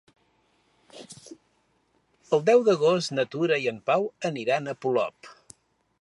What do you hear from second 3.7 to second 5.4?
en Pau aniran a Polop.